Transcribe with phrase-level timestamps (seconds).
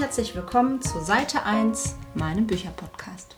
[0.00, 3.36] herzlich willkommen zu Seite 1, meinem Bücherpodcast.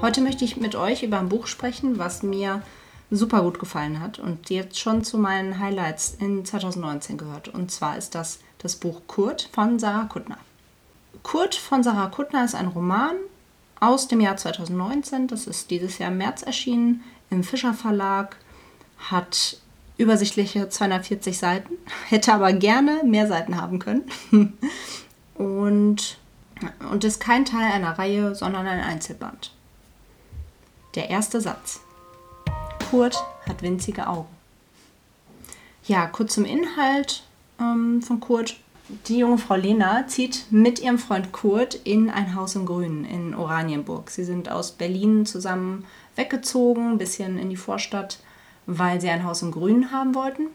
[0.00, 2.62] Heute möchte ich mit euch über ein Buch sprechen, was mir
[3.10, 7.48] super gut gefallen hat und jetzt schon zu meinen Highlights in 2019 gehört.
[7.48, 10.38] Und zwar ist das das Buch Kurt von Sarah Kuttner.
[11.24, 13.16] Kurt von Sarah Kuttner ist ein Roman
[13.80, 15.26] aus dem Jahr 2019.
[15.26, 18.36] Das ist dieses Jahr im März erschienen im Fischer Verlag,
[19.10, 19.56] hat
[19.98, 21.74] übersichtliche 240 Seiten,
[22.08, 24.04] hätte aber gerne mehr Seiten haben können.
[25.34, 26.18] und,
[26.90, 29.52] und ist kein Teil einer Reihe, sondern ein Einzelband.
[30.94, 31.80] Der erste Satz.
[32.90, 33.16] Kurt
[33.48, 34.28] hat winzige Augen.
[35.84, 37.22] Ja, kurz zum Inhalt
[37.58, 38.56] ähm, von Kurt.
[39.06, 43.34] Die junge Frau Lena zieht mit ihrem Freund Kurt in ein Haus im Grünen in
[43.34, 44.10] Oranienburg.
[44.10, 48.18] Sie sind aus Berlin zusammen weggezogen, ein bisschen in die Vorstadt
[48.66, 50.48] weil sie ein Haus im Grünen haben wollten.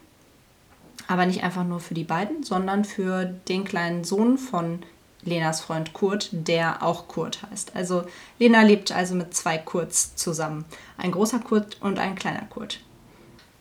[1.08, 4.80] Aber nicht einfach nur für die beiden, sondern für den kleinen Sohn von
[5.24, 7.76] Lenas Freund Kurt, der auch Kurt heißt.
[7.76, 8.04] Also
[8.40, 10.66] Lena lebt also mit zwei Kurts zusammen.
[10.98, 12.80] Ein großer Kurt und ein kleiner Kurt.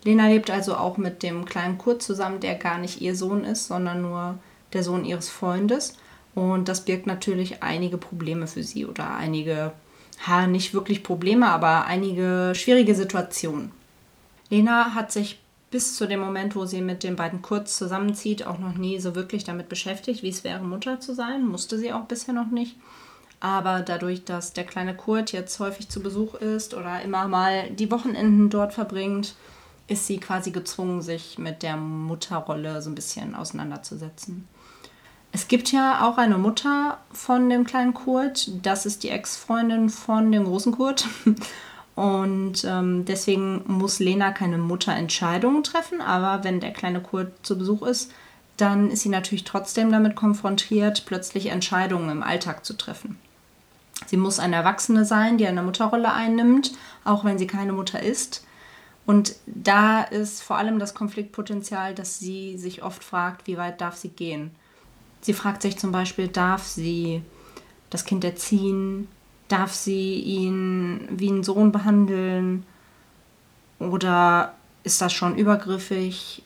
[0.05, 3.67] Lena lebt also auch mit dem kleinen Kurt zusammen, der gar nicht ihr Sohn ist,
[3.67, 4.39] sondern nur
[4.73, 5.97] der Sohn ihres Freundes.
[6.35, 9.73] Und das birgt natürlich einige Probleme für sie oder einige,
[10.27, 13.73] ha, nicht wirklich Probleme, aber einige schwierige Situationen.
[14.49, 18.59] Lena hat sich bis zu dem Moment, wo sie mit den beiden Kurz zusammenzieht, auch
[18.59, 21.47] noch nie so wirklich damit beschäftigt, wie es wäre, Mutter zu sein.
[21.47, 22.77] Musste sie auch bisher noch nicht.
[23.41, 27.91] Aber dadurch, dass der kleine Kurt jetzt häufig zu Besuch ist oder immer mal die
[27.91, 29.35] Wochenenden dort verbringt,
[29.89, 34.49] ist sie quasi gezwungen, sich mit der Mutterrolle so ein bisschen auseinanderzusetzen.
[35.33, 38.51] Es gibt ja auch eine Mutter von dem kleinen Kurt.
[38.65, 41.07] Das ist die Ex-Freundin von dem großen Kurt.
[41.97, 46.01] Und ähm, deswegen muss Lena keine Mutterentscheidungen treffen.
[46.01, 48.13] Aber wenn der kleine Kurt zu Besuch ist,
[48.59, 53.19] dann ist sie natürlich trotzdem damit konfrontiert, plötzlich Entscheidungen im Alltag zu treffen.
[54.07, 56.73] Sie muss eine Erwachsene sein, die eine Mutterrolle einnimmt,
[57.05, 58.45] auch wenn sie keine Mutter ist.
[59.07, 63.97] Und da ist vor allem das Konfliktpotenzial, dass sie sich oft fragt, wie weit darf
[63.97, 64.51] sie gehen.
[65.23, 67.23] Sie fragt sich zum Beispiel, darf sie
[67.89, 69.09] das Kind erziehen?
[69.49, 72.65] Darf sie ihn wie einen Sohn behandeln?
[73.79, 76.43] Oder ist das schon übergriffig?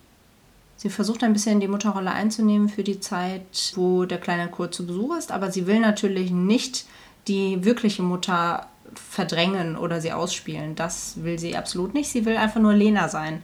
[0.77, 4.87] Sie versucht ein bisschen die Mutterrolle einzunehmen für die Zeit, wo der kleine Kurt zu
[4.87, 6.87] Besuch ist, aber sie will natürlich nicht
[7.29, 10.75] die wirkliche Mutter verdrängen oder sie ausspielen.
[10.75, 12.09] Das will sie absolut nicht.
[12.09, 13.43] Sie will einfach nur Lena sein.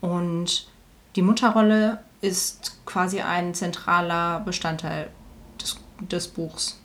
[0.00, 0.68] Und
[1.16, 5.08] die Mutterrolle ist quasi ein zentraler Bestandteil
[5.60, 6.80] des, des Buchs.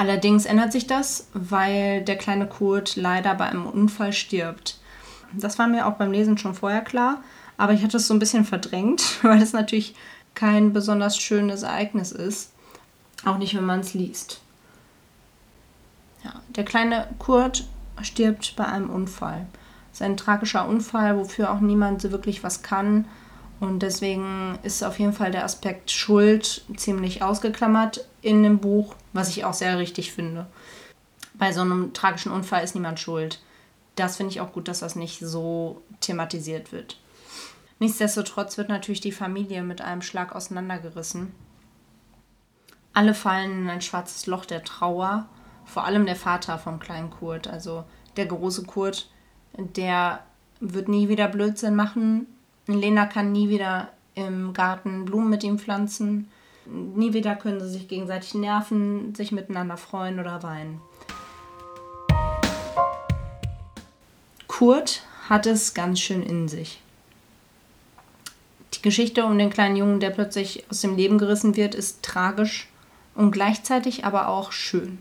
[0.00, 4.78] Allerdings ändert sich das, weil der kleine Kurt leider bei einem Unfall stirbt.
[5.34, 7.22] Das war mir auch beim Lesen schon vorher klar,
[7.58, 9.94] aber ich hatte es so ein bisschen verdrängt, weil es natürlich
[10.34, 12.52] kein besonders schönes Ereignis ist.
[13.26, 14.40] Auch nicht, wenn man es liest.
[16.24, 17.66] Ja, der kleine Kurt
[18.00, 19.44] stirbt bei einem Unfall.
[19.92, 23.04] Es ist ein tragischer Unfall, wofür auch niemand so wirklich was kann.
[23.60, 29.28] Und deswegen ist auf jeden Fall der Aspekt Schuld ziemlich ausgeklammert in dem Buch, was
[29.30, 30.46] ich auch sehr richtig finde.
[31.34, 33.40] Bei so einem tragischen Unfall ist niemand schuld.
[33.96, 36.98] Das finde ich auch gut, dass das nicht so thematisiert wird.
[37.78, 41.32] Nichtsdestotrotz wird natürlich die Familie mit einem Schlag auseinandergerissen.
[42.92, 45.26] Alle fallen in ein schwarzes Loch der Trauer,
[45.64, 47.84] vor allem der Vater vom kleinen Kurt, also
[48.16, 49.10] der große Kurt,
[49.56, 50.24] der
[50.60, 52.26] wird nie wieder Blödsinn machen,
[52.66, 56.28] Lena kann nie wieder im Garten Blumen mit ihm pflanzen.
[56.66, 60.80] Nie wieder können sie sich gegenseitig nerven, sich miteinander freuen oder weinen.
[64.46, 66.80] Kurt hat es ganz schön in sich.
[68.74, 72.68] Die Geschichte um den kleinen Jungen, der plötzlich aus dem Leben gerissen wird, ist tragisch
[73.14, 74.98] und gleichzeitig aber auch schön.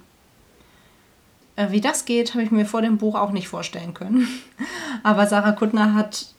[1.59, 4.27] Äh, wie das geht, habe ich mir vor dem Buch auch nicht vorstellen können.
[5.03, 6.33] Aber Sarah Kuttner hat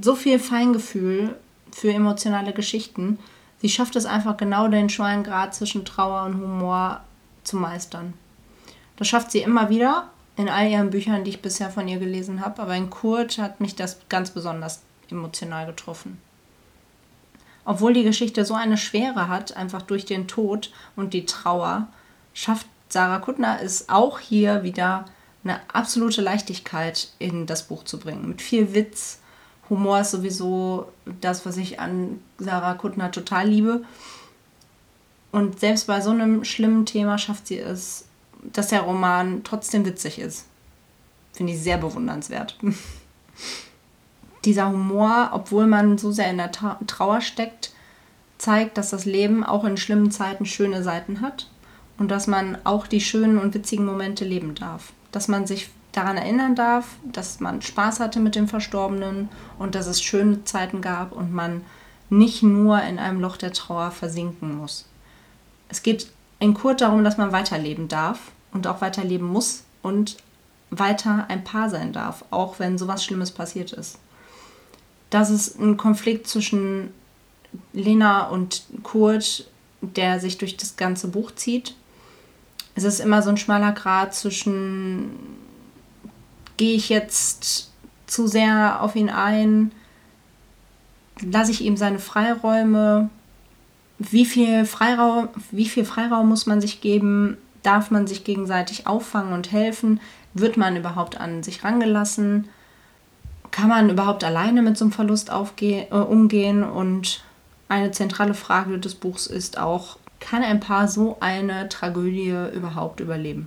[0.00, 1.34] so viel Feingefühl
[1.72, 3.18] für emotionale Geschichten.
[3.64, 7.00] Sie schafft es einfach genau den schmalen Grad zwischen Trauer und Humor
[7.44, 8.12] zu meistern.
[8.96, 12.44] Das schafft sie immer wieder in all ihren Büchern, die ich bisher von ihr gelesen
[12.44, 16.20] habe, aber in Kurt hat mich das ganz besonders emotional getroffen.
[17.64, 21.88] Obwohl die Geschichte so eine Schwere hat, einfach durch den Tod und die Trauer,
[22.34, 25.06] schafft Sarah Kuttner es auch hier wieder
[25.42, 28.28] eine absolute Leichtigkeit in das Buch zu bringen.
[28.28, 29.20] Mit viel Witz,
[29.74, 30.86] Humor ist sowieso
[31.20, 33.84] das, was ich an Sarah Kuttner total liebe.
[35.32, 38.06] Und selbst bei so einem schlimmen Thema schafft sie es,
[38.52, 40.46] dass der Roman trotzdem witzig ist.
[41.32, 42.56] Finde ich sehr bewundernswert.
[44.44, 47.72] Dieser Humor, obwohl man so sehr in der Trauer steckt,
[48.38, 51.50] zeigt, dass das Leben auch in schlimmen Zeiten schöne Seiten hat
[51.98, 54.92] und dass man auch die schönen und witzigen Momente leben darf.
[55.10, 59.86] Dass man sich daran erinnern darf, dass man Spaß hatte mit dem Verstorbenen und dass
[59.86, 61.62] es schöne Zeiten gab und man
[62.10, 64.86] nicht nur in einem Loch der Trauer versinken muss.
[65.68, 70.16] Es geht in Kurt darum, dass man weiterleben darf und auch weiterleben muss und
[70.70, 73.98] weiter ein Paar sein darf, auch wenn sowas Schlimmes passiert ist.
[75.10, 76.92] Das ist ein Konflikt zwischen
[77.72, 79.48] Lena und Kurt,
[79.80, 81.76] der sich durch das ganze Buch zieht.
[82.74, 85.10] Es ist immer so ein schmaler Grad zwischen
[86.56, 87.70] gehe ich jetzt
[88.06, 89.72] zu sehr auf ihn ein,
[91.20, 93.08] lasse ich ihm seine Freiräume,
[93.98, 99.32] wie viel Freiraum, wie viel Freiraum muss man sich geben, darf man sich gegenseitig auffangen
[99.32, 100.00] und helfen,
[100.34, 102.48] wird man überhaupt an sich rangelassen,
[103.54, 106.64] kann man überhaupt alleine mit so einem Verlust aufge äh, umgehen?
[106.64, 107.22] Und
[107.68, 113.46] eine zentrale Frage des Buchs ist auch, kann ein Paar so eine Tragödie überhaupt überleben?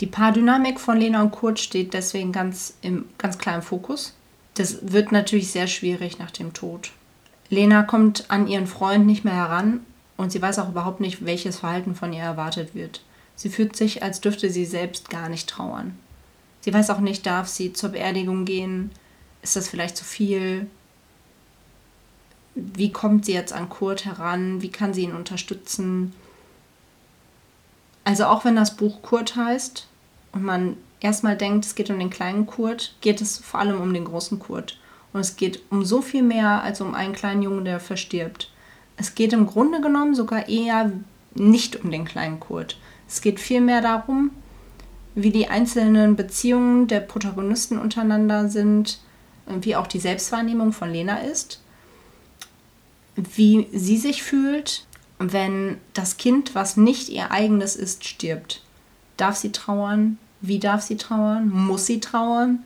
[0.00, 4.14] Die Paardynamik von Lena und Kurt steht deswegen ganz, im, ganz klar im Fokus.
[4.54, 6.92] Das wird natürlich sehr schwierig nach dem Tod.
[7.48, 9.80] Lena kommt an ihren Freund nicht mehr heran
[10.16, 13.02] und sie weiß auch überhaupt nicht, welches Verhalten von ihr erwartet wird.
[13.36, 15.96] Sie fühlt sich, als dürfte sie selbst gar nicht trauern.
[16.60, 18.90] Sie weiß auch nicht, darf sie zur Beerdigung gehen?
[19.42, 20.66] Ist das vielleicht zu viel?
[22.54, 24.62] Wie kommt sie jetzt an Kurt heran?
[24.62, 26.12] Wie kann sie ihn unterstützen?
[28.06, 29.88] Also auch wenn das Buch Kurt heißt
[30.30, 33.92] und man erstmal denkt, es geht um den kleinen Kurt, geht es vor allem um
[33.92, 34.78] den großen Kurt.
[35.12, 38.52] Und es geht um so viel mehr als um einen kleinen Jungen, der verstirbt.
[38.96, 40.92] Es geht im Grunde genommen sogar eher
[41.34, 42.78] nicht um den kleinen Kurt.
[43.08, 44.30] Es geht vielmehr darum,
[45.16, 49.00] wie die einzelnen Beziehungen der Protagonisten untereinander sind,
[49.46, 51.60] wie auch die Selbstwahrnehmung von Lena ist,
[53.16, 54.86] wie sie sich fühlt,
[55.18, 58.62] wenn das Kind, was nicht ihr eigenes ist, stirbt?
[59.16, 60.18] Darf sie trauern?
[60.40, 61.48] Wie darf sie trauern?
[61.48, 62.60] Muss sie trauern?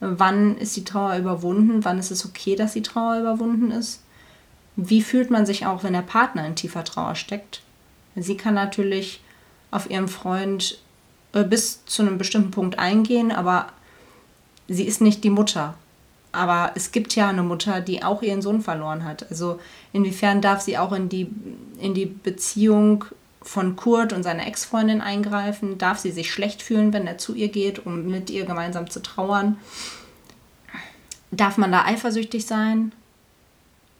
[0.00, 1.84] Wann ist die Trauer überwunden?
[1.84, 4.02] Wann ist es okay, dass die Trauer überwunden ist?
[4.76, 7.62] Wie fühlt man sich auch, wenn der Partner in tiefer Trauer steckt?
[8.16, 9.22] Sie kann natürlich
[9.70, 10.78] auf ihren Freund
[11.32, 13.68] äh, bis zu einem bestimmten Punkt eingehen, aber
[14.68, 15.74] sie ist nicht die Mutter.
[16.34, 19.30] Aber es gibt ja eine Mutter, die auch ihren Sohn verloren hat.
[19.30, 19.60] Also
[19.92, 21.30] inwiefern darf sie auch in die,
[21.78, 23.04] in die Beziehung
[23.44, 25.78] von Kurt und seiner Ex-Freundin eingreifen?
[25.78, 29.00] Darf sie sich schlecht fühlen, wenn er zu ihr geht, um mit ihr gemeinsam zu
[29.00, 29.58] trauern?
[31.30, 32.92] Darf man da eifersüchtig sein?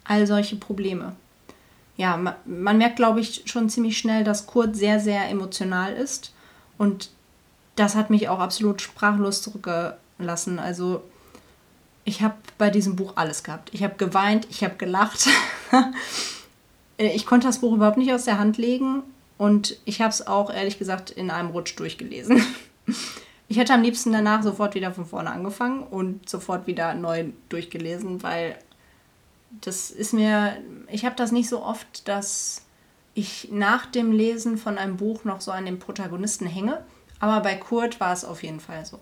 [0.05, 1.15] All solche Probleme.
[1.97, 6.33] Ja, man, man merkt, glaube ich, schon ziemlich schnell, dass Kurt sehr, sehr emotional ist.
[6.79, 7.11] Und
[7.77, 10.59] das hat mich auch absolut sprachlos zurückgelassen.
[10.59, 11.03] Also
[12.05, 13.71] ich habe bei diesem Buch alles gehabt.
[13.73, 15.29] Ich habe geweint, ich habe gelacht.
[16.99, 19.03] ich konnte das Buch überhaupt nicht aus der Hand legen
[19.39, 22.43] und ich habe es auch ehrlich gesagt in einem Rutsch durchgelesen.
[23.47, 28.23] Ich hätte am liebsten danach sofort wieder von vorne angefangen und sofort wieder neu durchgelesen,
[28.23, 28.59] weil
[29.61, 30.57] das ist mir,
[30.91, 32.63] ich habe das nicht so oft, dass
[33.13, 36.83] ich nach dem Lesen von einem Buch noch so an den Protagonisten hänge,
[37.21, 38.99] aber bei Kurt war es auf jeden Fall so.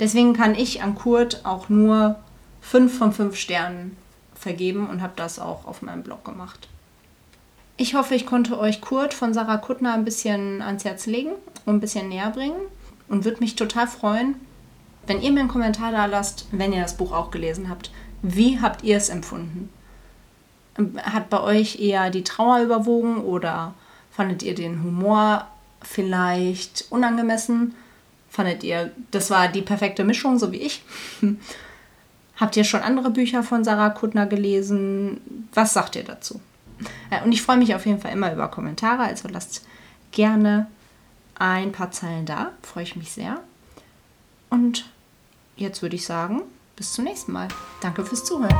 [0.00, 2.16] Deswegen kann ich an Kurt auch nur
[2.60, 3.96] 5 von 5 Sternen
[4.34, 6.68] vergeben und habe das auch auf meinem Blog gemacht.
[7.76, 11.32] Ich hoffe, ich konnte euch Kurt von Sarah Kuttner ein bisschen ans Herz legen
[11.64, 12.60] und ein bisschen näher bringen
[13.08, 14.34] und würde mich total freuen,
[15.06, 17.90] wenn ihr mir einen Kommentar da lasst, wenn ihr das Buch auch gelesen habt.
[18.22, 19.70] Wie habt ihr es empfunden?
[21.02, 23.74] Hat bei euch eher die Trauer überwogen oder
[24.10, 25.46] fandet ihr den Humor
[25.82, 27.74] vielleicht unangemessen?
[28.30, 30.82] Fandet ihr, das war die perfekte Mischung, so wie ich?
[32.36, 35.20] Habt ihr schon andere Bücher von Sarah Kuttner gelesen?
[35.54, 36.40] Was sagt ihr dazu?
[37.10, 39.66] Äh, und ich freue mich auf jeden Fall immer über Kommentare, also lasst
[40.12, 40.68] gerne
[41.38, 42.52] ein paar Zeilen da.
[42.62, 43.40] Freue ich mich sehr.
[44.50, 44.88] Und
[45.56, 46.42] jetzt würde ich sagen,
[46.76, 47.48] bis zum nächsten Mal.
[47.80, 48.54] Danke fürs Zuhören.